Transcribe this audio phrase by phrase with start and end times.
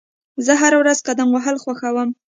[0.45, 2.09] زه هره ورځ قدم وهل خوښوم.